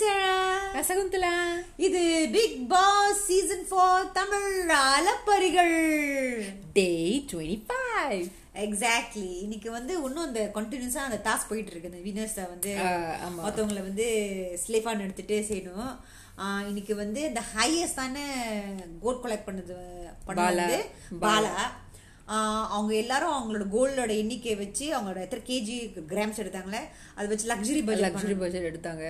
[0.00, 0.32] சாரா
[0.88, 1.34] சகுந்தலா
[1.86, 2.00] இது
[2.34, 4.50] big boss season four Tamil
[4.80, 5.76] அலப்பரிகள்
[6.78, 6.88] day
[7.30, 8.26] twenty five
[8.64, 12.72] exactly இன்னைக்கு வந்து இன்னும் அந்த கண்டினியூஸா அந்த டாஸ்க் போயிட்டு இருக்கு இந்த வினர்ஸை வந்து.
[13.38, 14.06] மற்றவங்கள வந்து
[14.64, 15.90] ஸ்லேஃபான் எடுத்துட்டு செய்யணும்.
[16.70, 18.16] இன்னைக்கு வந்து இந்த ஹையஸ்டான
[19.02, 19.76] கோல் கலெக்ட் பண்ணது
[20.28, 20.78] பண்ணது
[21.24, 21.54] பாலா.
[22.76, 25.76] அவங்க எல்லாரும் அவங்களோட கோலோட எண்ணிக்கையை வச்சு அவங்களோட எத்தனை கேஜி
[26.12, 26.80] கிராம்ஸ் எடுத்தாங்களே
[27.16, 29.04] அதை வச்சு லக்ஸுரி பட்ஜெட் லக்ஸுரி பட்ஜெட் எடுத்தாங்க.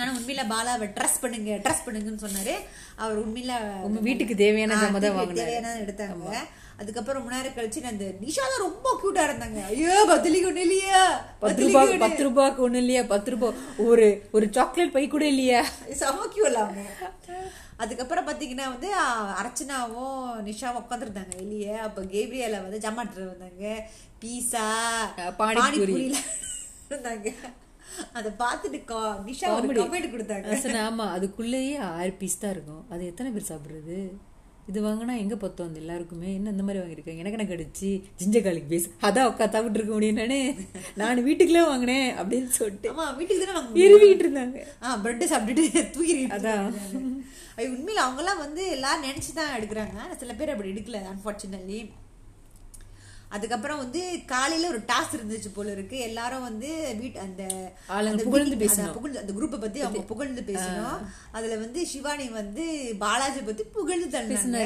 [0.00, 2.54] ஆனா உண்மையில பாலாவை ட்ரஸ் பண்ணுங்க ட்ரஸ் பண்ணுங்கன்னு சொன்னாரு.
[3.02, 3.52] அவர் உண்மையில
[3.88, 4.80] உங்க வீட்டுக்கு தேவையான.
[5.00, 6.34] தேவையானது எடுத்தாங்க.
[6.80, 9.60] அதுக்கப்புறம் ரொம்ப நேரம் கழிச்சு இந்த நிஷா தான் ரொம்ப கியூட்டா இருந்தாங்க.
[9.70, 11.00] ஐயோ பத்திலிக்கு ஒண்ணு இல்லையா?
[11.44, 13.02] பத்து ரூபாய் பத்து ரூபாய்க்கு ஒண்ணு இல்லையா?
[13.14, 15.62] பத்து ரூபாய் ஒரு ஒரு சாக்லேட் பை கூட இல்லையா?
[16.02, 16.84] செம கியூல அவங்க
[17.78, 18.88] அதுக்கப்புறம் பாத்தீங்கன்னா வந்து
[19.40, 23.66] அர்ச்சனாவும் நிஷாவும் உட்காந்துருந்தாங்க வெளியே அப்ப கேப்ரியல வந்து ஜமாட்டு வந்தாங்க
[24.22, 24.64] பீஸா
[25.18, 25.60] அஹ், பானிபூரி.
[25.60, 26.18] பானிபூரில
[26.90, 27.28] இருந்தாங்க.
[28.12, 29.68] அதை பார்த்துட்டு கா- நிஷா ஒரு.
[29.78, 30.48] கமெண்ட் கொடுத்தாங்க.
[30.48, 32.82] நான் சொன்னேன், ஆமா அதுக்குள்ளேயே ஆறு பீஸ் தான் இருக்கும்.
[32.90, 33.98] அது எத்தனை பேர் சாப்பிடுறது?
[34.68, 35.66] இது வாங்கினா எங்க பத்தம்?
[35.66, 36.30] வந்து எல்லாருக்குமே.
[36.34, 37.22] என்ன இந்த மாதிரி வாங்கியிருக்காங்க?
[37.22, 40.40] எனக்கு எனக்கு அடிச்சு ஜிஞ்ச காலிக்கு பீஸ் அதான் உட்கா சாப்பிட்டு இருக்க முடியும் நானே
[40.96, 44.58] நான் வீட்டுக்குள்ளே வாங்கினேன் அப்படின்னு சொல்லிட்டு ஆமா வீட்டுக்கு தானே இருவிட்டு இருந்தாங்க.
[44.82, 45.64] ஆ பிரெட் சாப்பிட்டுட்டு
[45.94, 46.68] தூக்கிட்டு அதான்.
[47.62, 51.80] உண்மையில அவங்கெல்லாம் வந்து எல்லாரும் நினைச்சு தான் எடுக்கிறாங்க சில பேர் அப்படி எடுக்கல அன்பார்ச்சுனேட்லி
[53.36, 55.96] அதுக்கப்புறம் வந்து காலையில ஒரு டாஸ்க் இருந்துச்சு போல இருக்கு.
[56.06, 56.68] எல்லாரும் வந்து
[57.00, 57.42] வீட் அந்த
[58.22, 58.94] புகழ்ந்து பேசணும்.
[58.94, 61.02] புகழ்ந்து அந்த குரூப்பை பத்தி அவங்க புகழ்ந்து பேசணும்.
[61.36, 62.64] அதுல வந்து சிவானி வந்து
[63.02, 64.62] பாலாஜி பத்தி புகழ்ந்து தள்ளினாங்க.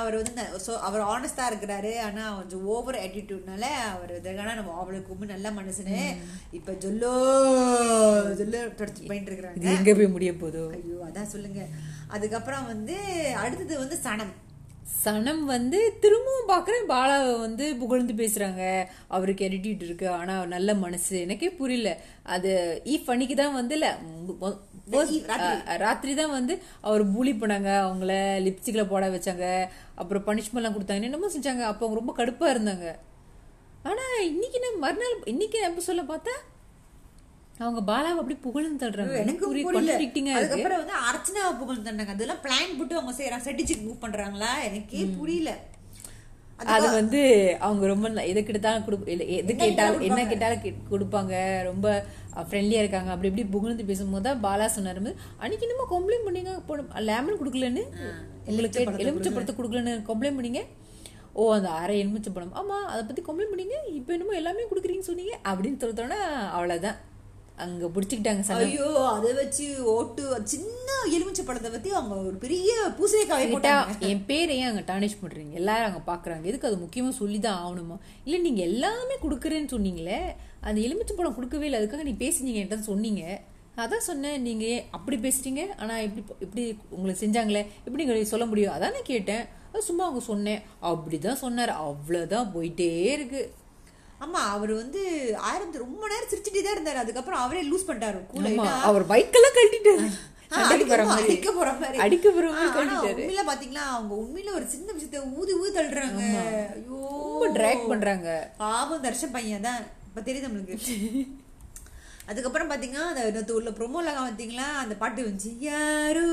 [0.00, 0.44] அவர் வந்து
[0.88, 1.92] அவர் ஆனஸ்டா இருக்கிறாரு.
[2.08, 6.02] ஆனா கொஞ்சம் ஓவர் ஆட்டிடியூட்னால அவர் இதற்கான நம்ம அவளுக்கு ரொம்ப நல்ல மனுஷனு.
[6.58, 7.14] இப்ப ஜொல்லோ
[8.40, 10.66] ஜொல்லோ தொடர்ச்சி பண்ணிட்டு இருக்கிறாங்க எங்க போய் முடிய போதோ?
[10.80, 11.62] ஐயோ அதான் சொல்லுங்க.
[12.16, 12.96] அதுக்கப்புறம் வந்து
[13.42, 14.34] அடுத்தது வந்து சனம்.
[15.02, 18.62] சனம் வந்து திரும்பவும் பாக்குறேன் பாலாவை வந்து புகழ்ந்து பேசுறாங்க.
[19.16, 20.06] அவருக்கு எடிட்டிட் இருக்கு.
[20.18, 21.14] ஆனா அவர் நல்ல மனசு.
[21.26, 21.90] எனக்கே புரியல.
[22.34, 22.50] அது
[22.94, 23.88] ஈஃப் அன்னைக்கு தான் வந்து இல்ல
[25.84, 26.12] ராத்திரி.
[26.20, 26.54] தான் வந்து
[26.88, 28.12] அவர் பூலி பண்ணாங்க அவங்கள
[28.46, 29.46] லிப்ஸ்டிக்ல போட வச்சாங்க.
[30.00, 31.10] அப்புறம் பனிஷ்மெண்ட்லாம் கொடுத்தாங்க.
[31.10, 31.64] என்னமோ செஞ்சாங்க.
[31.70, 32.88] அப்போ அவங்க ரொம்ப கடுப்பா இருந்தாங்க.
[33.90, 36.36] ஆனா இன்னைக்கு நம்ம மறுநாள் இன்னைக்கு எபிசோட்ல பார்த்தா?
[37.62, 39.16] அவங்க பாலாவை அப்படி புகழ்ந்து தள்ளுறாங்க.
[39.24, 39.94] எனக்கு புரிய புரியல.
[40.38, 44.52] அதுக்கப்புறம் வந்து அர்ச்சனாவை புகழ் தந்தாங்க அதெல்லாம் பிளான் போட்டு அவங்க செய்யறாங்க ஸ்ட்ராட்டஜிக் மூவ் பண்றாங்களா?
[44.68, 45.52] எனக்கே புரியல.
[46.74, 47.20] அது வந்து
[47.64, 51.34] அவங்க ரொம்ப எது கேட்டாலும் கொடு இல்ல, எது கேட்டாலும் என்ன கேட்டாலும் கொடுப்பாங்க.
[51.68, 51.86] ரொம்ப
[52.48, 53.10] ஃப்ரெண்ட்லியா இருக்காங்க.
[53.12, 55.12] அப்படி இப்படி புகழ்ந்து பேசும்போது தான் பாலா சொன்னாரு.
[55.42, 56.52] அன்னைக்கு என்னமோ கம்ப்ளைண்ட் பண்ணீங்க.
[57.10, 57.84] லெமன் கொடுக்கலன்னு.
[58.50, 60.62] உங்களுக்கு எலுமிச்சை பழத்தை கொடுக்கலன்னு கம்ப்ளைண்ட் பண்ணீங்க.
[61.40, 62.56] ஓ அந்த அரை எலுமிச்சை பழம்.
[62.60, 63.76] ஆமா அதை பத்தி கம்ப்ளைண்ட் பண்ணீங்க.
[63.98, 65.34] இப்போ என்னமோ எல்லாமே கொடுக்குறீங்கன்னு சொன்னீங்க.
[65.50, 66.20] அப்படின்னு சொல்லிட்டோன்னா
[66.56, 66.98] அவ்வளவுதான்.
[67.64, 70.86] அங்க பிடிச்சிக்கிட்டாங்க ஐயோ அதை வச்சு ஓட்டு சின்ன
[71.16, 73.98] எலுமிச்சை பழத்தை பத்தி அவங்க ஒரு பெரிய பூசணிக்காவே போட்டாங்க.
[74.10, 75.54] என் பேரை ஏன் அங்க டானிஷ் பண்றீங்க.
[75.60, 76.44] எல்லாரும் அங்க பாக்குறாங்க.
[76.50, 77.96] எதுக்கு அது முக்கியமா சொல்லிதான் ஆகணுமா?
[78.24, 80.20] இல்ல நீங்க எல்லாமே கொடுக்குறேன்னு சொன்னீங்களே
[80.60, 81.80] அந்த எலுமிச்சை பழம் கொடுக்கவே இல்லை.
[81.80, 83.22] அதுக்காக நீ பேசுனீங்க என்கிட்ட சொன்னீங்க.
[83.82, 88.72] அதான் சொன்னேன் நீங்க ஏன் அப்படி பேசுறீங்க ஆனா இப்படி இப்படி உங்களுக்கு செஞ்சாங்களே எப்படி நீங்க சொல்ல முடியும்?
[88.72, 89.44] அதானே கேட்டேன்.
[89.72, 90.62] அது சும்மா அவங்க சொன்னேன்.
[90.90, 91.72] அப்படிதான் சொன்னாரு.
[91.86, 93.42] அவ்வளவுதான் போயிட்டே இருக்கு.
[94.20, 95.00] ஆமா அவர் வந்து
[95.38, 96.94] ஆயிரத்தி ரொம்ப நேரம் சிரிச்சுட்டே தான் இருந்தாரு.
[96.94, 98.20] அதுக்கப்புறம் அவரே லூஸ் பண்ணிட்டாரு.
[98.80, 99.56] அவர் பைக்கெல்லாம்
[101.18, 101.98] அடிக்க- போற மாதிரி.
[101.98, 103.22] அடிக்க போற மாதிரி.
[103.22, 106.22] உண்மையில பாத்தீங்களா அவங்க உண்மையில ஒரு சின்ன விஷயத்த ஊதி ஊதி தள்ளுறாங்க.
[106.74, 107.00] ஐயோ.
[107.42, 108.52] ரொம்ப பண்றாங்க.
[108.56, 109.82] பாவம் தர்ஷன் பையன் தான்.
[110.06, 110.76] இப்ப தெரியுது நம்மளுக்கு.
[112.26, 116.24] அதுக்கப்புறம் பாத்தீங்கன்னா அந்த நேத்து உள்ள ப்ரொமோல பாத்தீங்களா அந்த பாட்டு வந்துச்சு யாரு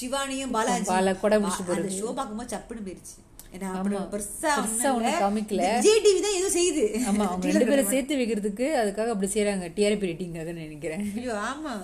[0.00, 3.14] சிவானியும் பாலாஜி பாலா கொடை அந்த ஷோ பார்க்கும்போது சப்புன்னு போயிருச்சு.
[3.54, 4.06] ஏன்னா அப்புறம்.
[4.12, 4.52] பெருசா
[4.92, 5.62] ஒண்ணும் காமிக்கல.
[5.76, 6.84] விஜய் டிவி தான் ஏதோ செய்யுது.
[7.10, 11.04] ஆமா அவங்க ரெண்டு பேரை சேர்த்து வைக்கிறதுக்கு அதுக்காக அப்படி செய்யறாங்க டிஆர்பி ரேட்டிங்காக நினைக்கிறேன்.
[11.20, 11.74] ஐயோ ஆமா.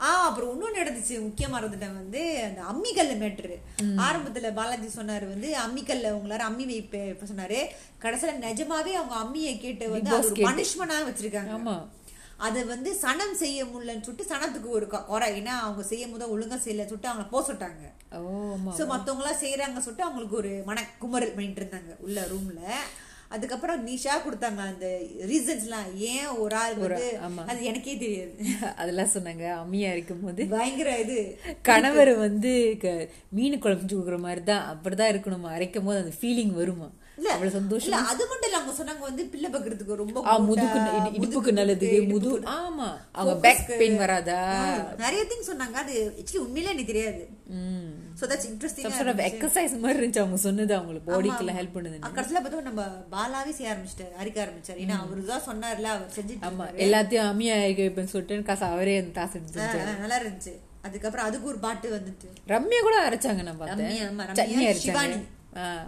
[0.00, 1.14] ஆ அப்புறம் இன்னொன்னு நடந்துச்சு.
[1.24, 3.54] முக்கியமா இருந்துட்டேன் வந்து அந்த அம்மிக்கல்ல மேட்ரு.
[4.04, 6.98] ஆரம்பத்துல பாலாஜி சொன்னாரு வந்து அம்மிக்கல்ல உங்களார அம்மி வைப்ப
[7.30, 7.58] சொன்னாரு.
[8.04, 10.48] கடைசியில நிஜமாவே அவங்க அம்மியை கேட்டு வந்து அது ஒரு கேட்டு.
[10.48, 11.52] பனிஷ்மெண்டா வச்சிருக்காங்க.
[11.58, 11.76] ஆமா.
[12.46, 15.28] அதை வந்து சனம் செய்ய முடியலன்னு சொல்லிட்டு சனத்துக்கு ஒரு குறை.
[15.38, 17.86] ஏன்னா அவங்க செய்யும் போது ஒழுங்கா செய்யல சொல்லிட்டு அவங்க போக சொல்லிட்டாங்க.
[18.12, 22.60] ஓ ஆமா சோ மத்தவங்க எல்லாம் செய்யறாங்க சொல்லிட்டு அவங்களுக்கு ஒரு மன குமரல் பண்ணிட்டு இருந்தாங்க உள்ள ரூம்ல
[23.30, 27.18] அதுக்கப்புறம் நிஷா கொடுத்தாங்க அந்த ரீசன்ஸ் எல்லாம் ஏன் ஒரு ஆள் வந்து.
[27.46, 28.34] அது எனக்கே தெரியாது.
[28.76, 29.52] அதெல்லாம் சொன்னாங்க.
[29.52, 31.38] அம்மியா இருக்கும் போது பயங்கர இது.
[31.62, 32.78] கணவர் வந்து
[33.28, 35.50] மீன் குழம்பு கொடுக்குற மாதிரி தான் அப்படிதான் இருக்கணுமா.
[35.50, 36.90] அரைக்கும் போது அந்த ஃபீலிங் வருமா?
[37.16, 38.06] இல்ல அவ்வளவு சந்தோஷம்?
[38.06, 42.02] அது மட்டும் இல்ல அவங்க சொன்னாங்க வந்து பிள்ளை பக்கறதுக்கு ரொம்ப முதுகு இடு- இடுப்புக்கு நல்லது.
[42.02, 42.88] முது ஆமா.
[43.12, 43.78] அவங்க பேக்.
[43.78, 44.40] பெயின் வராதா?
[44.98, 45.72] நிறைய திங்ஸ் சொன்னாங்க.
[45.72, 47.28] அது ஆக்சுவலி உண்மையிலே எனக்கு தெரியாது.
[47.46, 47.97] ம்.
[48.18, 50.22] So that's interesting some of exercise மாதிரி இருந்துச்சு.
[50.24, 52.84] அவங்க சொன்னது அவங்களுக்கு பாடிக்குள்ள ஹெல்ப் பண்ணுது கடைசியில பார்த்தா நம்ம
[53.14, 54.78] பாலாவே செய்ய ஆரம்பிச்சிட்டாரு அரிக்க ஆரம்பிச்சாரு.
[54.84, 56.66] ஏன்னா அவரு தான் சொன்னார்ல அவர் செஞ்சுட்டு ஆமா.
[56.86, 60.54] எல்லாத்தையும் அம்மியா வைப்பேன்னு சொல்லிட்டு காசு அவரே அந்த காசு எடுத்து நல்லா இருந்துச்சு.
[60.86, 62.28] அதுக்கப்புறம் அதுக்கு ஒரு பாட்டு வந்துட்டு.
[62.52, 63.66] ரம்யா கூட அரைச்சாங்க ஆமா,
[64.40, 65.18] சட்னி அரைச்சாங்க.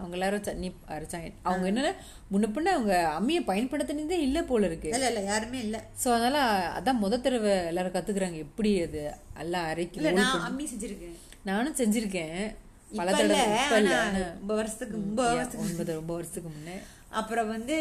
[0.01, 1.29] அவங்க எல்லாரும் சட்னி அரைச்சாங்க.
[1.49, 1.91] அவங்க என்னன்னா
[2.33, 4.89] முன்ன பின்ன அவங்க அம்மியை பயன்படுத்தினதே இல்ல போல இருக்கு.
[4.97, 5.77] இல்ல இல்ல யாருமே இல்ல.
[6.03, 6.39] சோ அதனால
[6.79, 9.03] அதான் முத தடவை எல்லாரும் கத்துக்குறாங்க எப்படி அது?
[9.45, 11.19] எல்லாம் அரைக்கல நான் அம்மி செஞ்சிருக்கேன்.
[11.49, 12.55] நானும் செஞ்சிருக்கேன்.
[12.97, 16.79] பல ரொம்ப வருஷத்துக்கு ரொம்ப வருஷத்துக்கு ரொம்ப வருஷத்துக்கு முன்னே.
[17.21, 17.77] அப்புறம் வந்து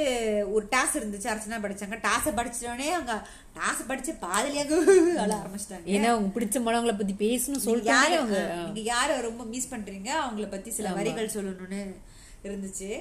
[0.53, 1.97] ஒரு டாஸ் இருந்துச்சு அர்ச்சனா படிச்சாங்க.
[2.05, 3.15] டாஸை படிச்சிட்டோடனே அவங்க
[3.57, 4.75] டாஸ் படிச்சு பாதிலியாக
[5.23, 5.87] அழ ஆரம்பிச்சிட்டாங்க.
[5.95, 8.39] ஏன்னா அவங்க பிடிச்ச மனவங்களை பத்தி பேசணும் சொல்லிட்டு யாரு அவங்க
[8.73, 10.09] நீங்க யார ரொம்ப மிஸ் பண்றீங்க?
[10.25, 11.81] அவங்கள பத்தி சில வரிகள் சொல்லணும்னு
[12.43, 12.91] இருந்துச்சு.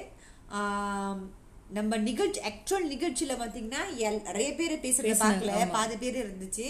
[1.77, 3.81] நம்ம நிகழ்ச்சி ஆக்சுவல் நிகழ்ச்சியில பாத்தீங்கன்னா
[4.29, 6.67] நிறைய பேர் பேசுறத பார்க்கல பாதி பேர் இருந்துச்சு.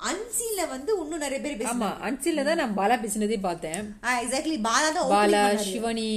[0.00, 3.86] அன்சில வந்து இன்னும் நிறைய பேர் ஆமா அன்சில தான் நான் பாலா பேசினதே பார்த்தேன்.
[4.16, 5.42] எக்ஸாக்ட்லி பாலா தான் பாலா.
[5.66, 6.10] சிவனி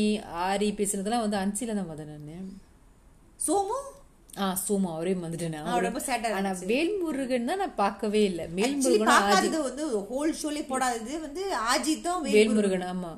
[0.46, 2.36] ஆரி பேசுனதெல்லாம் வந்து அன்சில தான் பார்த்தேன் நானு.
[3.40, 3.78] சோமு?
[4.40, 5.56] ஆ சோமா அவரே வந்துட்டேன்
[5.86, 8.42] ரொம்ப சேட்டா ஆனா வேல்முருகன் தான் நான் பார்க்கவே இல்ல.
[8.58, 11.42] வேல்முருகன் பார்க்காதது வந்து ஹோல் ஷோலே போடாதது வந்து
[11.72, 12.86] ஆஜித்தும் வேல்முருகன்.
[12.92, 13.12] ஆமா.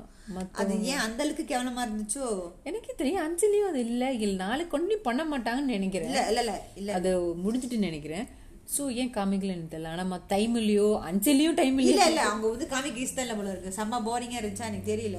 [0.60, 2.26] அது ஏன் அந்த அளவுக்கு கேவலமா இருந்துச்சோ?
[2.64, 4.02] எனக்கே தெரியும் அஞ்சலியும் அது இல்ல.
[4.18, 6.10] இல்ல நாளைக்கு கொண்டு பண்ண மாட்டாங்கன்னு நினைக்கிறேன்.
[6.10, 6.90] இல்ல இல்ல இல்ல இல்ல.
[6.98, 7.10] அது
[7.44, 8.26] முடிஞ்சிட்டு நினைக்கிறேன்.
[8.74, 9.92] சோ ஏன் காமிக்கலன்னு தெரியல.
[9.94, 13.74] ஆனா மத்த டைம்லயோ அஞ்சலியும் டைம் இல்ல இல்ல அவங்க வந்து காமிக்க இஷ்டம் இல்ல போல இருக்கு.
[13.78, 15.18] செம்ம போரிங்கா இருந்துச்சா எனக்கு தெரியல.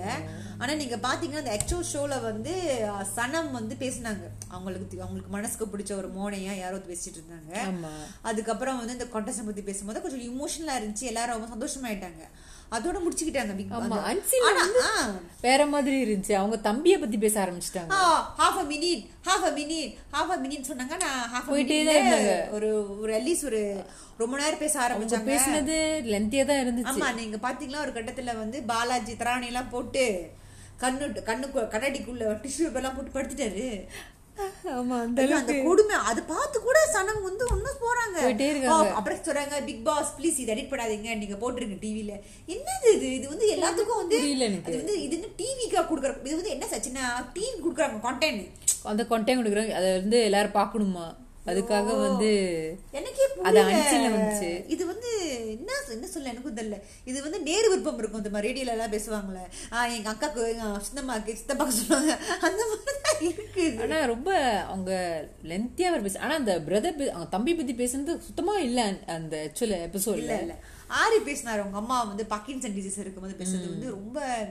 [0.62, 2.54] ஆனா நீங்க பாத்தீங்கன்னா அந்த ஆக்சுவல் ஷோல வந்து
[3.18, 4.26] சனம் வந்து பேசினாங்க.
[4.56, 7.54] அவங்களுக்கு அவங்களுக்கு மனசுக்கு பிடிச்ச ஒரு மோனையா யாரோ பேசிட்டு இருந்தாங்க.
[8.32, 11.12] அதுக்கப்புறம் வந்து இந்த கொண்டசம் பத்தி பேசும்போது கொஞ்சம் இமோஷனலா இருந்துச்சு.
[11.14, 12.24] எல்லாரும் ரொம்ப சந்தோஷமாயிட்டாங்க.
[12.76, 13.74] அதோட முடிச்சுக்கிட்டாங்க பிக்
[15.48, 16.34] வேற மாதிரி இருந்துச்சு.
[16.42, 17.92] அவங்க தம்பிய பத்தி பேச ஆரம்பிச்சிட்டாங்க.
[18.42, 20.96] Half a minute half a minute half a minute சொன்னாங்க.
[21.04, 22.34] நான் ஹாஃப் போயிட்டே தான் இருந்தாங்க.
[22.58, 22.70] ஒரு
[23.04, 23.62] ஒரு அட்லீஸ்ட் ஒரு
[24.22, 25.30] ரொம்ப நேரம் பேச ஆரம்பிச்சாங்க.
[25.34, 25.78] பேசினது
[26.14, 26.94] லென்த்தியா தான் இருந்துச்சு.
[26.94, 27.84] ஆமா நீங்க பாத்தீங்களா?
[27.86, 30.06] ஒரு கட்டத்துல வந்து பாலாஜி திராணி எல்லாம் போட்டு
[30.84, 33.68] கண்ணு கண்ணுக்கு கண்ணாடிக்குள்ள டிஷ்யூ எல்லாம் போட்டு படுத்துட்டாரு.
[35.04, 38.18] அந்த கொடுமை அது பார்த்து கூட சனம் வந்து ஒன்னும் போறாங்க.
[39.00, 41.10] அப்புறம் சொல்றாங்க பிக் பாஸ் ப்ளீஸ் இது எடிட் பண்ணாதீங்க.
[41.22, 42.14] நீங்க போட்டுருங்க டிவில
[42.56, 43.08] என்னது இது?
[43.18, 44.20] இது வந்து எல்லாத்துக்கும் வந்து.
[44.68, 47.04] அது வந்து இது வந்து டிவிக்கா குடுக்குற இது வந்து என்ன சச்சினா
[47.36, 48.44] டிவி குடுக்குறாங்க கான்டென்ட்
[48.94, 49.76] அந்த கொண்டே கொடுக்குறாங்க.
[49.82, 51.06] அதை வந்து எல்லாரும் பார்க்கணுமா?
[51.46, 52.30] அதுக்காக வந்து
[52.92, 54.70] எனக்கே அது அன்சில வந்துச்சு.
[54.70, 55.10] இது வந்து
[55.48, 56.82] என்ன என்ன சொல்ல எனக்கும் தெரியல.
[57.06, 59.74] இது வந்து நேரு விருப்பம் இருக்கும் இந்த மாதிரி ரேடியோல எல்லாம் பேசுவாங்களே.
[59.74, 62.20] ஆ, எங்க அக்காக்கு எங்க சின்னம்மாக்கு சித்தப்பாக்கு சொல்லுவாங்க.
[62.42, 63.78] அந்த மாதிரி இருக்கு.
[63.82, 64.92] ஆனா ரொம்ப அவங்க
[65.44, 70.18] லென்த்தியா அவர் பேச ஆனா அந்த பிரதர் அவங்க தம்பி பத்தி பேசுனது சுத்தமா இல்ல அந்த- ஆக்சுவல் எபிசோட்ல
[70.18, 70.56] இல்ல இல்ல.
[70.90, 71.60] ஆரி பேசினாரு.
[71.60, 74.50] அவங்க அம்மா வந்து பக்கின்சன் டிசீஸ் இருக்கும்போது பேசுறது வந்து ரொம்ப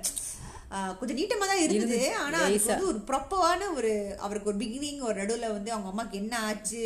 [0.98, 1.98] கொஞ்சம் நீட்டமா தான் இருந்தது.
[2.24, 3.90] ஆனா அதுக்கு வந்து ஒரு ப்ராப்பரான ஒரு
[4.24, 6.82] அவருக்கு ஒரு பிகினிங் ஒரு நடுவுல வந்து அவங்க அம்மாக்கு என்ன ஆச்சு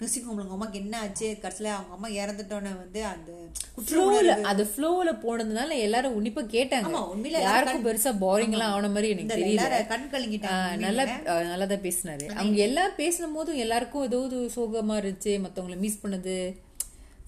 [0.00, 3.30] நர்சிங் ஹோம்ல அவங்க அம்மாக்கு என்ன ஆச்சு கடைசியில அவங்க அம்மா இறந்துட்டோன்னு வந்து அந்த
[3.78, 4.34] உணர்வு.
[4.50, 6.88] அது ஃப்ளோல போனதுனால எல்லாரும் உன்னிப்பா கேட்டாங்க.
[6.90, 9.80] ஆமா, உண்மையில யாருக்கும் பெருசா போரிங் எல்லாம் ஆன மாதிரி எனக்கு தெரியல.
[9.92, 11.04] கண் கலங்கிட்டாங்க நல்லா
[11.52, 12.26] நல்லா தான் பேசினாரு.
[12.38, 16.36] அவங்க எல்லாம் பேசும் போதும் எல்லாருக்கும் ஏதோ ஒரு சோகமா இருந்துச்சு மத்தவங்கள மிஸ் பண்ணது.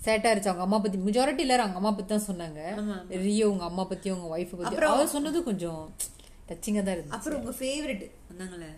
[0.05, 0.53] சேட்டா இருந்துச்சு.
[0.53, 2.61] அவங்க அம்மா பத்தி மெஜாரிட்டி எல்லாரும் அவங்க அம்மா பத்தி தான் சொன்னாங்க.
[3.25, 4.77] ரியோ உங்க அம்மா பத்தி உங்க ஒய்ஃப் பத்தி.
[4.93, 5.81] அவர் சொன்னது கொஞ்சம்
[6.51, 7.17] டச்சிங்கா தான் இருந்துச்சு.
[7.19, 8.71] அப்புறம் உங்க ஃபேவரட் வந்தாங்களே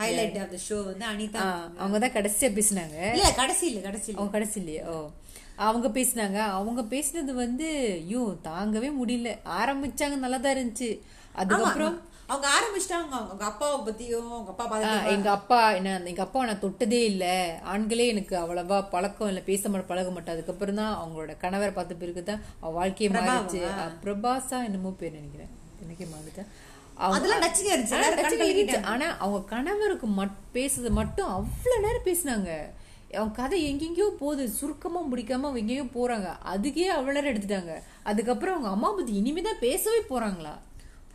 [0.00, 1.44] ஹைலைட் ஆஃப் த ஷோ வந்து அனிதா.
[1.82, 2.96] அவங்க தான் கடைசியா பேசினாங்க.
[3.18, 4.96] இல்ல கடைசி இல்ல கடைசி இல்ல அவங்க கடைசி இல்லையா ஓ.
[5.66, 6.38] அவங்க பேசினாங்க.
[6.56, 7.68] அவங்க பேசினது வந்து
[8.00, 9.30] ஐயோ தாங்கவே முடியல.
[9.60, 10.90] ஆரம்பிச்சாங்க நல்லா தான் இருந்துச்சு.
[11.34, 11.96] அதுக்கப்புறம்
[12.32, 13.14] அவங்க ஆரம்பிச்சிட்டாங்க.
[13.22, 17.24] அவங்க அப்பாவை பத்தியும் அவங்க அப்பா பார்த்து எங்க அப்பா என்ன எங்க அப்பா நான் தொட்டதே இல்ல.
[17.72, 19.40] ஆண்களே எனக்கு அவ்வளவா பழக்கம் இல்ல.
[19.40, 20.34] பேச மாட்ட பழக மாட்டேன்.
[20.34, 23.60] அதுக்கப்புறம் தான் அவங்களோட கணவரை பார்த்த பிறகுதான் அவ வாழ்க்கையே மாறிச்சு
[24.04, 25.52] பிரபாஸா என்னமோ பேர் நினைக்கிறேன்.
[25.84, 26.50] எனக்கே மாறிட்டேன்.
[28.92, 32.50] ஆனா அவங்க கணவருக்கு மட் பேசுறது மட்டும் அவ்வளவு நேரம் பேசினாங்க.
[33.14, 34.44] அவங்க கதை எங்கெங்கயோ போகுது.
[34.48, 36.28] சுருக்கமா முடிக்காம அவங்க எங்கேயோ போறாங்க.
[36.54, 37.74] அதுக்கே அவ்வளவு நேரம் எடுத்துட்டாங்க.
[38.02, 40.54] அதுக்கப்புறம் அவங்க அம்மா பத்தி இனிமேதான் பேசவே போறாங்களா?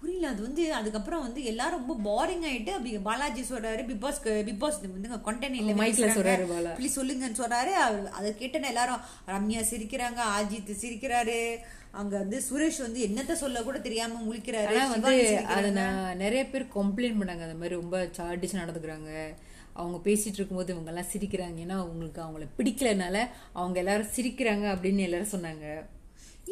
[0.01, 0.27] புரியல.
[0.27, 4.81] அது வந்து அதுக்கப்புறம் வந்து எல்லாரும் ரொம்ப போரிங் ஆயிட்டு அப்படி பாலாஜி சொல்றாரு பிக் பாஸ் பிக் பாஸ்
[4.81, 6.45] வந்து கண்டென்ட் இல்ல மைக்ல சொல்றாரு.
[6.79, 7.73] ப்ளீஸ் சொல்லுங்கன்னு சொல்றாரு.
[8.09, 11.55] அதை கேட்டன எல்லாரும் ரம்யா சிரிக்கிறாங்க அஜித் சிரிக்கிறாரு.
[11.91, 14.87] அங்க வந்து சுரேஷ் வந்து என்னத்த சொல்ல கூட தெரியாம முழிக்கிறாரு.
[14.87, 15.69] வந்து அத.
[15.69, 17.41] நான் நிறைய பேர் கம்ப்ளைண்ட் பண்ணாங்க.
[17.41, 19.35] அந்த மாதிரி ரொம்ப சார்டிஷ் நடந்துக்கிறாங்க.
[19.73, 21.59] அவங்க பேசிட்டு இருக்கும்போது இவங்க எல்லாம் சிரிக்கிறாங்க.
[21.59, 25.85] ஏன்னா அவங்களுக்கு அவங்கள பிடிக்கலனால அவங்க எல்லாரும் சிரிக்கிறாங்க அப்படின்னு எல்லாரும் சொன்னாங்க.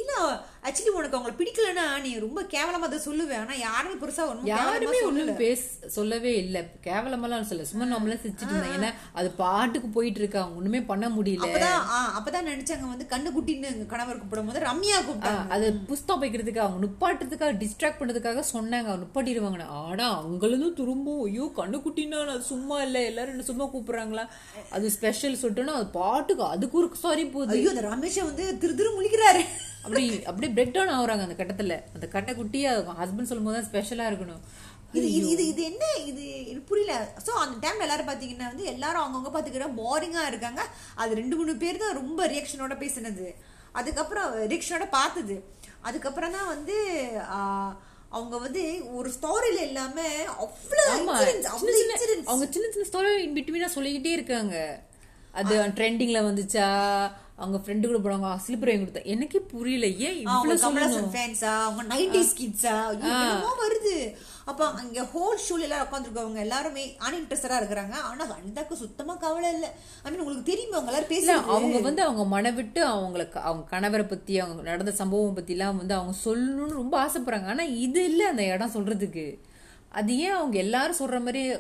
[0.02, 0.14] இல்ல
[0.68, 4.98] ஆக்சுவலி உனக்கு அவங்கள பிடிக்கலன்னா நீ ரொம்ப கேவலமா அதை சொல்லுவேன் ஆனா யாருமே பெருசா கேவலமா யாருமே.
[5.08, 5.62] ஒண்ணும் பேச
[5.96, 6.58] சொல்லவே இல்ல.
[6.88, 8.90] கேவலமெல்லாம் சொல்ல சும்மா நம்மள சிரிச்சிட்டு இருந்தாங்க ஏன்னா
[9.20, 10.40] அது பாட்டுக்கு போயிட்டு இருக்கு.
[10.42, 11.46] அவங்க ஒண்ணுமே பண்ண முடியல.
[11.48, 11.80] அப்பதான்
[12.18, 12.88] அப்பதான் நினைச்சாங்க.
[12.94, 15.46] வந்து கண்ணு குட்டின்னு கணவர் கூப்பிடும் போது ரம்யா கூப்பிட்டாங்க.
[15.56, 18.98] அது புஸ்தகம் வைக்கிறதுக்கு அவங்க நுப்பாட்டுறதுக்காக டிஸ்ட்ராக்ட் பண்ணதுக்காக சொன்னாங்க.
[19.04, 19.48] நுப்பாட்டிடுவாங்க
[19.84, 23.00] ஆனா அவங்களும் திரும்பவும் ஐயோ கண்ணுக்குட்டினா நான் சும்மா இல்ல.
[23.12, 24.26] எல்லாரும் என்ன சும்மா கூப்பிடுறாங்களா?
[24.78, 27.58] அது ஸ்பெஷல் சொல்லிட்டோன்னா அது பாட்டுக்கு அதுக்கு ஒரு சாரி போகுது.
[27.58, 29.44] ஐயோ அந்த ரமேஷை வந்து திரு திரு முழிக்கிறாரு.
[29.84, 31.76] அப்படி அப்படியே பிரேக் டவுன் ஆகுறாங்க அந்த கட்டத்துல.
[31.96, 32.62] அந்த கட்டை குட்டி
[33.02, 34.42] ஹஸ்பண்ட் சொல்லும் போது ஸ்பெஷலா இருக்கணும்.
[34.98, 35.84] இது இது இது இது என்ன?
[36.10, 36.94] இது எனக்கு புரியல.
[37.26, 40.62] சோ அந்த டைம்ல எல்லாரும் பாத்தீங்கன்னா வந்து எல்லாரும் அவங்கவுங்க பாத்துக்கிற போரிங்கா இருக்காங்க.
[41.02, 43.28] அது ரெண்டு மூணு பேர் தான் ரொம்ப ரியாக்ஷனோட பேசினது.
[43.80, 45.38] அதுக்கப்புறம் ரியாக்ஷனோட பார்த்தது
[45.88, 46.78] அதுக்கப்புறம் தான் வந்து
[48.18, 48.62] அவங்க வந்து
[48.98, 49.98] ஒரு ஸ்டோரியில இல்லாம
[50.98, 52.28] incidents.
[52.30, 54.56] அவங்க சின்ன சின்ன ஸ்டோரி இன் பிட்வீனா சொல்லிக்கிட்டே இருக்காங்க.
[55.40, 56.68] அது ட்ரெண்டிங்ல வந்துச்சா?
[57.44, 61.12] அவங்க ஃப்ரெண்டு கூட போனாங்க ஸ்லிப்பர் வாங்கி கொடுத்தா எனக்கே புரியல ஏன் இவ்வளவு சொல்லணும்.
[61.16, 63.96] ஃபேன்ஸா அவங்க நைன்டிஸ் கிட்ஸா என்னமோ வருது.
[64.52, 67.96] அப்ப அங்க ஹோல் ஷூல எல்லாரும் உட்காந்துருக்கவங்க எல்லாருமே அன்இன்ட்ரெஸ்டடா இருக்கிறாங்க.
[68.10, 69.68] ஆனா அனிதாக்கு சுத்தமா கவலை இல்ல.
[70.04, 74.08] ஐ மீன் உங்களுக்கு தெரியுமா அவங்க எல்லாரும் பேசுறாங்க அவங்க வந்து அவங்க மன விட்டு அவங்களுக்கு அவங்க கணவரை
[74.14, 77.50] பத்தி அவங்க நடந்த சம்பவம் பத்தி எல்லாம் வந்து அவங்க சொல்லணும்னு ரொம்ப ஆசைப்படுறாங்க.
[77.56, 79.28] ஆனா இது இல்ல அந்த இடம் சொல்றதுக்கு.
[79.92, 81.52] அது ஏன் அவங்க எல்லாரும் சொல்ற மாதிரி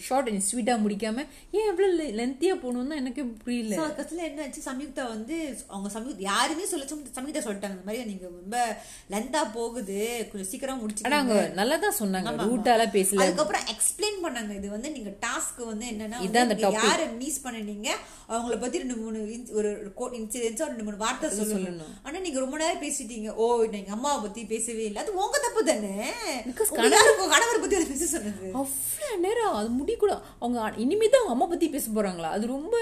[0.00, 3.74] ஷார்ட் அண்ட் ஸ்வீட்டா முடிக்காம ஏன் எவ்வளவு லென்த்தியா போகணும்னு எனக்கு புரியல.
[3.74, 7.70] So, அதுக்கப்புறத்துல என்னாச்சு சம்யுக்தா வந்து அவங்க சம்யுக்தா யாருமே சொல்ல சம்- சம்யுக்தா சொல்லிட்டாங்க.
[7.70, 8.76] இந்த மாதிரி நீங்க ரொம்ப
[9.10, 10.28] லெந்தா போகுது.
[10.32, 13.20] கொஞ்சம் சீக்கிரம் ஆனா முடிச்சுக்கோங்க அவங்க நல்லா தான் சொன்னாங்க ரூட்டால பேசல.
[13.20, 14.54] அதுக்கப்புறம் எக்ஸ்பிளைன் பண்ணாங்க.
[14.54, 16.60] இது வந்து நீங்க டாஸ்க் வந்து என்னன்னா இதான்.
[16.72, 17.88] யாரை மீஸ் பண்ணீங்க
[18.28, 21.82] அவங்கள பத்தி ரெண்டு மூணு ஒரு இன்சிடென்ட்ஸா ரெண்டு மூணு வார்த்தை சொல்லணும்.
[22.02, 23.30] ஆனா நீங்க ரொம்ப நேரம் பேசிட்டீங்க.
[23.30, 25.02] ஓ எங்க அம்மாவை பத்தி பேசவே இல்லை.
[25.02, 26.12] அது உங்க தப்பு தானே?
[27.34, 31.46] கணவரை பத்தி ஒரு பேச சொன்னது அவ்வளவு நேரம் அது முடி கூட அவங்க இனிமே தான் அவங்க அம்மா
[31.46, 32.30] பத்தி பேச போறாங்களா?
[32.36, 32.76] அது ரொம்ப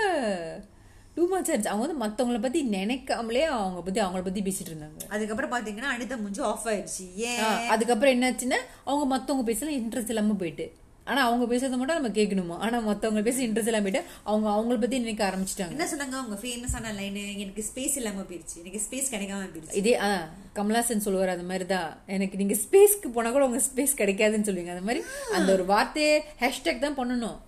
[1.14, 5.00] டூ மச் ஆச்சு அவங்க வந்து மத்தவங்கள பத்தி நினைக்காமலே அவங்க பத்தி அவங்கள பத்தி பேசிட்டு இருந்தாங்க.
[5.08, 7.04] அதுக்கப்புறம் பாத்தீங்கன்னா அனிதா முடிஞ்சு ஆஃப் ஆயிடுச்சு.
[7.14, 7.42] ஏன்?
[7.68, 10.66] அதுக்கப்புறம் என்னாச்சுன்னா அவங்க மத்தவங்க பேசல இன்ட்ரெஸ்ட் இல்லாம போயிட்டு.
[11.10, 12.56] ஆனா அவங்க பேசுறத மட்டும் நம்ம கேட்கணுமா?
[12.66, 15.74] ஆனா மத்தவங்க பேச இன்ட்ரெஸ்ட் இல்லாம போயிட்டு அவங்க அவங்கள பத்தி நினைக்க ஆரம்பிச்சிட்டாங்க.
[15.76, 16.16] என்ன சொன்னாங்க?
[16.22, 18.56] அவங்க ஃபேமஸான லைன் எனக்கு ஸ்பேஸ் இல்லாம போயிருச்சு.
[18.62, 19.78] எனக்கு ஸ்பேஸ் கிடைக்காம போயிருச்சு.
[19.82, 20.10] இதே ஆ
[20.58, 24.74] கமலாசன் சொல்லுவார் அந்த மாதிரி தான் எனக்கு நீங்க ஸ்பேஸ்க்கு போனா கூட உங்க ஸ்பேஸ் கிடைக்காதுன்னு சொல்லுவீங்க.
[24.76, 25.02] அந்த மாதிரி
[25.38, 27.38] அந்த ஒரு வார்த்தையே ஹேஷ்டேக் தான் பண்ணணும்.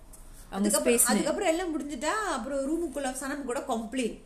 [0.50, 4.20] அவங்க ஸ்பேஸ் அதுக்கப்புறம் எல்லாம் முடிஞ்சுட்டா அப்புறம் ரூமுக்குள்ள சனம் கூட கம்ப்ளைண்ட்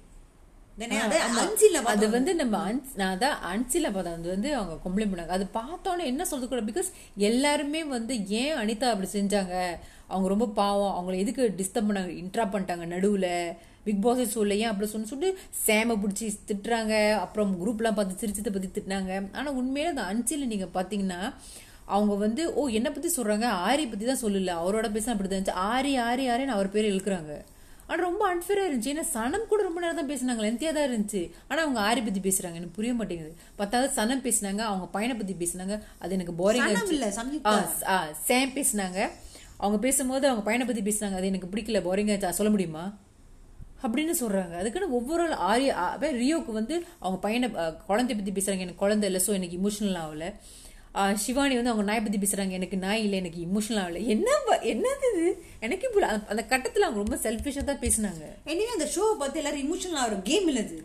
[0.81, 5.47] அது அஞ்சில அது வந்து நம்ம நான் அதான் அன்சில பார்த்தேன் அது வந்து அவங்க கம்ப்ளைண்ட் பண்ணாங்க அது
[5.55, 9.79] பார்த்தோன்னே என்ன சொல்றது கூட பிகாஸ் எல்லாருமே வந்து ஏன் அனிதா அப்படி செஞ்சாங்க?
[10.07, 10.95] அவங்க ரொம்ப பாவம்.
[10.99, 12.13] அவங்கள எதுக்கு டிஸ்டர்ப் பண்ணாங்க?
[12.23, 13.57] இன்ட்ரா பண்ணிட்டாங்க நடுவுல.
[13.85, 17.13] பிக் பாஸ் சொல்ல ஏன் அப்படி சொன்னு சொல்லிட்டு சேம பிடிச்சி திட்டுறாங்க.
[17.15, 19.29] அப்புறம் குரூப்லாம் பார்த்து சிரிச்சதை பத்தி திட்டினாங்க.
[19.33, 21.35] ஆனா உண்மையிலே அந்த அன்சில நீங்க பாத்தீங்கன்னா
[21.85, 23.47] அவங்க வந்து ஓ என்ன பத்தி சொல்றாங்க?
[23.69, 24.55] ஆரி பத்தி தான் சொல்லல.
[24.63, 25.61] அவரோட பேச அப்படிதான் இருந்துச்சு.
[25.75, 27.45] ஆரி ஆரி ஆரின்னு அவர் பேர் இழுக்கிறாங்க.
[27.89, 28.93] ஆனா ரொம்ப அன்ஃபேரா இருந்துச்சு.
[28.95, 30.43] ஏன்னா சனம் கூட ரொம்ப நேரம் தான் பேசினாங்க.
[30.47, 31.23] லென்த்தியா தான் இருந்துச்சு.
[31.51, 32.57] ஆனா அவங்க ஆரி பத்தி பேசுறாங்க.
[32.61, 33.33] எனக்கு புரிய மாட்டேங்குது.
[33.61, 34.63] பத்தாவது சனம் பேசினாங்க.
[34.71, 35.77] அவங்க பையனை பத்தி பேசினாங்க.
[36.03, 37.09] அது எனக்கு போரிங் இல்ல.
[38.31, 39.01] சேம் பேசினாங்க.
[39.65, 41.19] அவங்க பேசும்போது அவங்க பையனை பத்தி பேசினாங்க.
[41.21, 41.81] அது எனக்கு பிடிக்கல.
[41.89, 42.87] போரிங் ஆச்சு சொல்ல முடியுமா?
[43.87, 44.55] அப்படின்னு சொல்றாங்க.
[44.61, 45.73] அதுக்குன்னு ஒவ்வொரு ஆரிய
[46.23, 47.49] ரியோக்கு வந்து அவங்க பையனை
[47.91, 48.65] குழந்தைய பத்தி பேசுறாங்க.
[48.67, 50.27] எனக்கு குழந்தை இல்லை ஸோ எனக்கு இமோஷனல் ஆகல.
[51.17, 52.51] சிவானி வந்து அவங்க நாய் பத்தி பேசுறாங்க.
[52.51, 55.45] எனக்கு நாய் இல்லை எனக்கு இமோஷனல் ஆகல என்ன என்னது இது?
[55.61, 56.21] எனக்கு புரியல.
[56.29, 58.49] அந்த- கட்டத்துல அவங்க ரொம்ப செல்ஃபிஷா தான் பேசினாங்க.
[58.49, 60.81] எனிவே அந்த ஷோ பார்த்து எல்லாரும் இமோஷனல் ஆகிற கேம் இல்ல இது.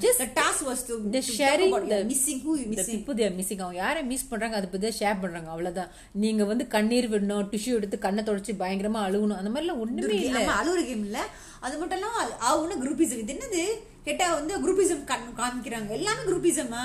[0.00, 2.42] Just the task was to, the to sharing talk about the- the missing.
[2.46, 2.84] Who you இந்த missing?
[2.84, 3.58] people they are missing.
[3.58, 5.48] அவங்க யாரை மிஸ் பண்றாங்க அதை பத்தி ஷேர் பண்றாங்க.
[5.48, 5.88] அவ்வளவுதான்.
[6.12, 10.38] நீங்க வந்து கண்ணீர் விடணும் டிஷ்யூ எடுத்து கண்ணை தொடச்சு பயங்கரமா அழுகணும் அந்த மாதிரிலாம் ஒண்ணுமே இல்ல.
[10.38, 11.26] ஆமா அழுவுற கேம் இல்ல.
[11.60, 13.94] அது மட்டும் இல்லாம ஆவுன குரூப்பிசம் இது என்னது?
[14.06, 15.04] கேட்டா வந்து குரூப்பிசம்
[15.40, 15.90] காமிக்கிறாங்க.
[15.98, 16.82] எல்லாமே குரூப்பிசமா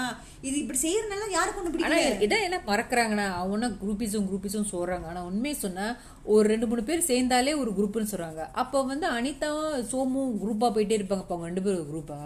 [0.48, 2.22] இது இப்படி செய்யறதுனால யாருக்கு ஒண்ணு ஆனா பிடிக்கல?
[2.28, 5.08] இதை என்ன மறக்கறாங்கன்னா அவனா குரூப்பிஸும் குரூப்பிஸும் சொல்றாங்க.
[5.12, 5.88] ஆனா உண்மையை சொன்னா
[6.36, 8.44] ஒரு ரெண்டு மூணு பேர் சேர்ந்தாலே ஒரு குரூப்னு சொல்றாங்க.
[8.64, 11.26] அப்ப வந்து அனிதாவும் சோமும் குரூப்பா போயிட்டே இருப்பாங்க.
[11.26, 12.20] அப்ப அவங்க ரெண்டு பேரும் ஒரு குரூப்பா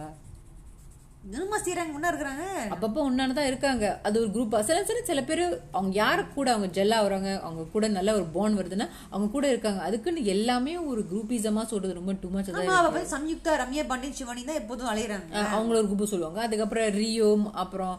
[1.25, 2.43] என்னமா செய்யறாங்க முன்னா இருக்கிறாங்க.
[2.73, 3.85] அப்பப்போ ஒன்னானதான் இருக்காங்க.
[4.07, 5.41] அது ஒரு குரூப்பா சில சில சில பேர்
[5.77, 9.81] அவங்க யாரு கூட அவங்க ஜெல்லா வராங்க அவங்க கூட நல்ல ஒரு போன் வருதுன்னா அவங்க கூட இருக்காங்க.
[9.87, 14.91] அதுக்குன்னு எல்லாமே ஒரு குரூப்பிசமா சொல்றது ரொம்ப டூ மச் வந்து சம்யுக்தா ரம்யா பாண்டியன் சிவானி தான் எப்போதும்
[14.91, 15.33] அலையறாங்க.
[15.55, 16.41] அவங்கள ஒரு குரூப் சொல்லுவாங்க.
[16.41, 17.95] அதுக்கப்புறம் ரியோம் அப்புறம்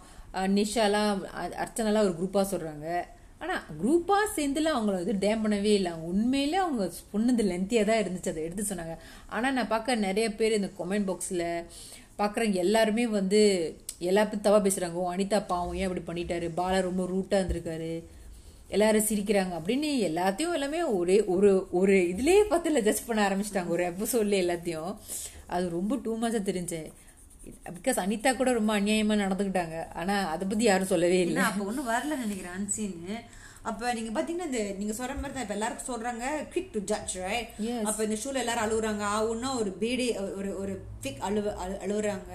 [0.58, 1.20] நிஷாலாம்
[1.64, 3.04] அர்ச்சனாலாம் ஒரு குரூப்பா சொல்றாங்க.
[3.38, 5.90] ஆனா குரூப்பா சேர்ந்துல அவங்கள இது டேம் பண்ணவே இல்லை.
[5.92, 8.32] அவங்க உண்மையிலே அவங்க பொண்ணுது லென்த்தியா தான் இருந்துச்சு.
[8.32, 8.96] அதை எடுத்து சொன்னாங்க.
[9.28, 11.44] ஆனா நான் பார்க்க நிறைய பேர் இந்த கமெண்ட் பாக்ஸ்ல
[12.18, 13.40] பாக்குறவங்க எல்லாருமே வந்து
[13.98, 14.92] எல்லா தவா பேசுறாங்க.
[14.92, 16.50] ஓ அனிதா பாவம் ஏன் அப்படி பண்ணிட்டாரு?
[16.56, 18.02] பாலா ரொம்ப ரூட்டா இருந்திருக்காரு.
[18.68, 19.54] எல்லாரும் சிரிக்கிறாங்க.
[19.62, 23.68] அப்படின்னு எல்லாத்தையும் எல்லாமே ஒரே ஒரு ஒரு இதுலயே பார்த்து ஜட்ஜ் பண்ண ஆரம்பிச்சிட்டாங்க.
[23.68, 24.96] ஒரு எபிசோட்ல எல்லாத்தையும்.
[25.46, 26.90] அது ரொம்ப டூ மச்சா தெரிஞ்சேன்
[27.70, 31.42] பிகாஸ் அனிதா கூட ரொம்ப அநியாயமா நடந்துக்கிட்டாங்க ஆனா அதை பத்தி யாரும் சொல்லவே இல்லை.
[31.42, 33.20] இல்ல ஒன்றும் வரல நினைக்கிறேன் அன்சீன்
[33.66, 37.48] அப்ப நீங்க பாத்தீங்கன்னா இந்த நீங்க சொல்ற மாதிரி தான் இப்ப எல்லாருக்கும் சொல்றாங்க குவிக் டு ஜட்ஜ் ரைட்.
[37.84, 40.06] அப்ப இந்த ஷூல எல்லாரும் அழுகுறாங்க ஆவுன்னா ஒரு பேடே
[40.36, 42.30] ஒரு ஒரு ஃபேக் அழுவ அழு- அழுவுறாங்க.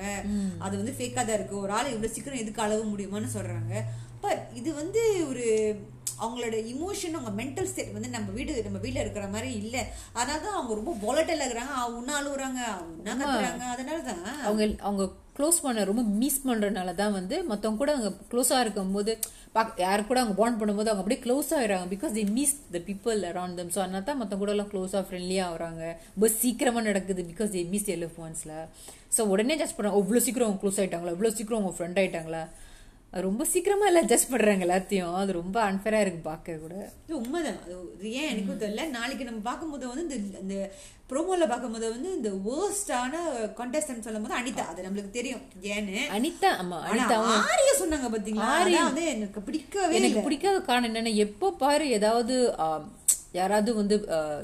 [0.59, 1.55] அது வந்து ஃபேக்கா தான் இருக்கு.
[1.59, 3.73] ஒரு ஆள் இவ்வளவு சீக்கிரம் எதுக்கு அழுவ முடியுமான்னு சொல்றாங்க.
[4.21, 5.45] பட் இது வந்து ஒரு
[6.19, 9.77] அவங்களோட இமோஷன் அவங்க மென்டல் ஸ்டேட் வந்து நம்ம வீடு நம்ம வீட்ல இருக்கிற மாதிரி இல்ல.
[10.13, 11.69] அதனால தான் அவங்க ரொம்ப volatile இருக்கிறாங்க.
[11.95, 12.59] உன்ன அழுகுறாங்க
[12.89, 13.65] உன்ன கத்துறாங்க.
[13.71, 14.21] அதனால தான்.
[14.43, 15.05] அவங்க அவங்க
[15.41, 19.13] க்ளோஸ் பண்ண ரொம்ப மிஸ் பண்ணுறனால தான் வந்து மற்றவங்க கூட அவங்க க்ளோஸாக இருக்கும்போது
[19.55, 23.19] பா யாரு கூட அவங்க பாண்ட் பண்ணும்போது அவங்க அப்படியே close ஆகிடுறாங்க because they miss the people
[23.29, 25.83] around them so அதனால தான் மற்ற கூட எல்லாம் ஃப்ரெண்ட்லியாக ஃப்ரெண்ட்லியா ஆகுறாங்க
[26.13, 28.55] ரொம்ப சீக்கிரமாக நடக்குது பிகாஸ் தி மிஸ் எலிஃபோன்ஸில்
[29.15, 32.43] ஸோ உடனே ஜஸ்ட் பண்ணுறாங்க இவ்வளோ சீக்கிரம் அவங்க க்ளோஸ் ஆகிட்டாங்களா இவ்வளோ சீக்கிரம் அவங்க ஃப்ரெண்ட் ஆகிட்டாங்களா
[33.13, 35.15] ரொம்ப சீக்கிரமா எல்லாம் அட்ஜஸ்ட் பண்றாங்க எல்லாத்தையும்.
[35.21, 36.75] அது ரொம்ப அன்ஃபேரா இருக்கு பார்க்க கூட.
[37.05, 37.57] இது உண்மைதான்.
[37.63, 38.83] அது ஏன் எனக்கும் தெரியல.
[38.97, 40.55] நாளைக்கு நம்ம பார்க்கும்போது வந்து இந்த இந்த
[41.09, 43.13] ப்ரோமோல பார்க்கும்போது வந்து இந்த வேர்ஸ்டான
[43.59, 44.65] கண்டஸ்டன்ட் சொல்லும் போது அனிதா.
[44.71, 45.43] அது நம்மளுக்கு தெரியும்.
[45.73, 45.97] ஏன்னு.
[46.17, 47.17] அனிதா ஆமா அனிதா
[47.49, 48.47] ஆரிய சொன்னாங்க பாத்தீங்களா?
[48.61, 52.37] அதான் வந்து எனக்கு பிடிக்கவே எனக்கு பிடிக்காத காரணம் என்னன்னா எப்போ பாரு ஏதாவது
[53.39, 53.95] யாராவது வந்து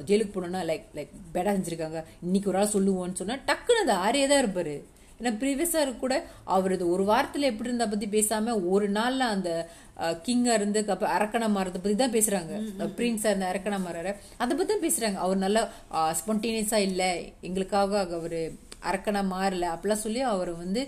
[0.10, 2.02] ஜெயிலுக்கு போனோம்னா லைக் லைக் பேடா செஞ்சிருக்காங்க.
[2.26, 4.76] இன்னைக்கு ஒரு ஆள் சொல்லுவோம்னு சொன்னா டக்குன்னு அது ஆரியே தான் இருப்பாரு.
[5.20, 6.16] ஏன்னா ப்ரீவியஸா கூட
[6.56, 9.52] அவர் இது ஒரு வாரத்துல எப்படி இருந்தா பத்தி பேசாம ஒரு நாள்ல அந்த
[10.26, 12.54] கிங்கா இருந்து அப்புறம் அரக்கணா மாறத பத்தி தான் பேசுறாங்க.
[12.98, 14.12] பிரின்ஸா இருந்த அரக்கணா மாறாரு.
[14.44, 15.18] அதை பத்தி தான் பேசுறாங்க.
[15.26, 15.62] அவர் நல்லா
[16.20, 17.04] ஸ்பான்டேனியஸா இல்ல.
[17.50, 18.42] எங்களுக்காக அவரு
[18.90, 19.68] அரக்கணா மாறல.
[19.76, 20.84] அப்படிலாம் சொல்லி அவர் வந்து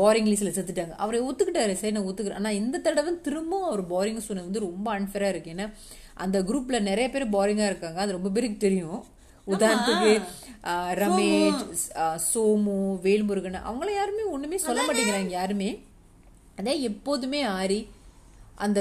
[0.00, 0.94] போரிங் லிஸ்ட்ல செத்துட்டாங்க.
[1.04, 1.74] அவரை ஒத்துக்கிட்டாரு.
[1.80, 2.40] சரி நான் ஒத்துக்கிறேன்.
[2.42, 5.54] ஆனா இந்த தடவை திரும்பவும் அவர் போரிங் சொன்னது வந்து ரொம்ப அன்ஃபேரா இருக்கு.
[5.56, 5.66] ஏன்னா
[6.24, 7.98] அந்த குரூப்ல நிறைய பேர் போரிங்கா இருக்காங்க.
[8.04, 9.00] அது ரொம்ப பேருக்கு தெரியும்.
[9.54, 10.12] உதாரணத்துக்கு
[11.02, 11.62] ரமேஷ்
[12.30, 12.78] சோமு.
[13.06, 15.70] வேல்முருகன் அவங்கள யாருமே ஒண்ணுமே சொல்ல மாட்டேங்கிறாங்க யாருமே.
[16.60, 17.80] அதே எப்போதுமே ஆரி
[18.66, 18.78] அந்த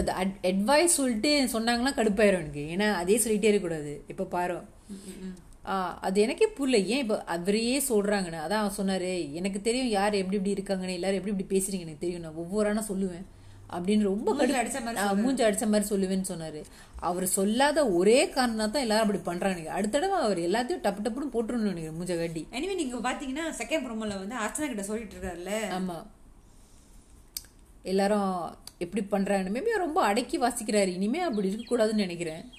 [0.50, 2.64] அட்வைஸ் சொல்லிட்டு சொன்னாங்கன்னா கடுப்பாயிரும் எனக்கு.
[2.76, 3.92] ஏன்னா அதே சொல்லிட்டே இருக்கக்கூடாது.
[4.12, 4.58] இப்ப பாரு.
[6.08, 6.78] அது எனக்கே புரியல.
[6.94, 8.44] ஏன் இப்போ அவரையே சொல்றாங்கன்னு.
[8.46, 10.98] அதான் சொன்னாரு எனக்கு தெரியும் யார் எப்படி இப்படி இருக்காங்கன்னு.
[11.00, 12.26] எல்லாரும் எப்படி இப்படி பேசுறீங்க எனக்கு தெரியும்.
[12.26, 13.26] நான் ஒவ்வொரு ஆனா சொல்லுவேன்.
[13.72, 16.64] அப்படின்னு ரொம்ப மூஞ்சி அடிச்ச மாதிரி ஆஹ் மூஞ்சி அடிச்ச மாதிரி சொல்லுவேன்னு சொன்னாரு.
[17.00, 19.72] அவர் சொல்லாத ஒரே காரணம் தான் எல்லாரும் அப்படி பண்றாங்க.
[19.72, 24.18] அடுத்த தடவை அவர் எல்லாத்தையும் டப்பு டப்புன்னு போட்டுருணும் நினைக்கிறேன் மூஞ்ச கட்டி எனிவே நீங்க பாத்தீங்கன்னா செகண்ட் ப்ரோமோல
[24.18, 25.52] வந்து அர்ச்சனா கிட்ட சொல்லிட்டு இருக்காருல்ல?
[25.80, 26.06] ஆமா.
[27.84, 29.60] எல்லாரும் எப்படி பண்றாங்க?
[29.60, 30.88] மேபி ரொம்ப அடக்கி வாசிக்கிறாரு.
[30.88, 32.52] இனிமே அப்படி இருக்க கூடாதுன்னு நினைக்கிறேன்.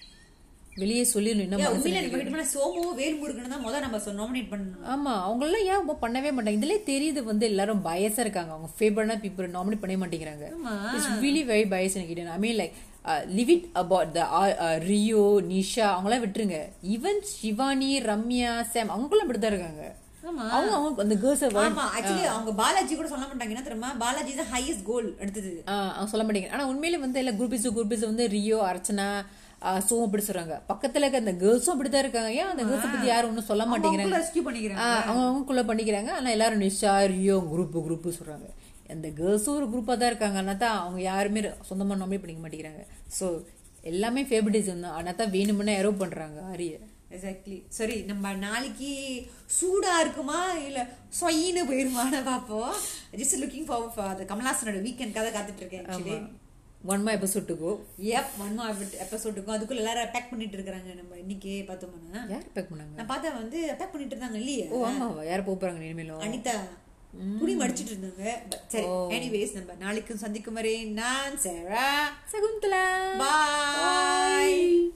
[0.82, 4.84] வெளியே சொல்லிடணும் சோமு வேல்முருகன் தான் முதல்ல நம்ம நாமினேட் பண்ணணும்.
[4.94, 6.58] ஆமா அவங்களெல்லாம் ஏன் பண்ணவே மாட்டாங்க?
[6.60, 8.52] இதுலயே தெரியுது வந்து எல்லாரும் பயஸா இருக்காங்க.
[8.56, 10.46] அவங்க ஃபேவரான பீப்புள் நாமினேட் பண்ணவே மாட்டேங்கிறாங்க.
[10.94, 12.76] இட்ஸ் ரியலி வெரி பயஸ் எனக்கு I mean like
[13.38, 14.22] leave it about the
[14.90, 16.58] Rio Nisha அவங்களாம் விட்டுருங்க.
[16.94, 19.86] ஈவன் சிவானி ரம்யா சாம் அவங்களும் அப்படிதான் இருக்காங்க.
[20.54, 23.52] அவங்க அவங்க அந்த கேர்ள்ஸ் ஆமா ஆக்சுவலி அவங்க பாலாஜி கூட சொல்ல மாட்டாங்க.
[23.54, 23.90] என்ன தெரியுமா?
[24.02, 25.52] பாலாஜி தான் ஹையஸ்ட் கோல் எடுத்தது.
[25.96, 29.08] அவங்க சொல்ல மாட்டேங்க ஆனா உண்மையில வந்து எல்லாம் குரூப்பிஸ் குரூப்பிஸ் வந்து ரியோ அர்ச்சனா
[29.88, 30.56] சோம் அப்படி சொல்றாங்க.
[30.70, 32.30] பக்கத்துல இருக்க அந்த கேர்ள்ஸும் அப்படிதான் இருக்காங்க.
[32.40, 34.18] ஏன் அந்த கேர்ள்ஸ் பத்தி யாரும் ஒன்னும் சொல்ல மாட்டேங்கிறாங்க?
[35.08, 36.10] அவங்க அவங்களுக்குள்ள பண்ணிக்கிறாங்க.
[36.18, 38.48] ஆனா எல்லாரும் நிஷா ரியோ குரூப் குரூப் சொல்றாங்க.
[38.94, 40.38] அந்த கேர்ள்ஸும் ஒரு குரூப்பா தான் இருக்காங்க.
[40.42, 42.84] ஆனா தான் அவங்க யாருமே சொந்தமா நாமினேட் பண்ணிக்க மாட்டேங்கிறாங்க.
[43.18, 43.26] சோ
[43.92, 44.96] எல்லாமே ஃபேவரட்டிசம் தான்.
[45.00, 46.78] ஆனா தான் வேணும்னே எரோ பண்றாங்க ஆரிய.
[47.16, 48.90] எக்ஸாக்ட்லி சரி நம்ம நாளைக்கு
[49.58, 50.40] சூடா இருக்குமா?
[50.68, 50.80] இல்ல
[51.20, 52.74] சொயின்னு போயிருமான்னு பாப்போம்
[53.20, 56.28] ஜஸ்ட் லுக்கிங் ஃபார் ஃபார் கமலாசனோட வீக்கெண்ட் கதை காத்துட்டு இருக்கேன்
[56.82, 58.64] ஒன் மா எபிசோட்டுக்கோ எப் ஒன்மா
[59.04, 62.20] எபிசோடுக்கும் அதுக்குள்ள எல்லாரும் பேக் பண்ணிட்டு இருக்காங்க நம்ம இன்னைக்கு பார்த்தோம்னா.
[62.28, 62.94] யார் பேக் பண்ணாங்க?
[62.96, 64.66] நான் பார்த்தா வந்து பேக் பண்ணிட்டு இருந்தாங்க இல்லையே?
[64.70, 65.24] ஓ ஆமா.
[65.24, 66.54] யார் போறாங்க இனிமேலும் அனிதா.
[67.40, 68.24] துணி மடிச்சிட்டு இருந்தாங்க.
[68.68, 68.86] சரி
[69.18, 72.84] எனிவேஸ் நம்ம நாளைக்கும் சந்திக்கும் வரை நான் சேரா சகுந்தலா.
[73.18, 74.90] பாய்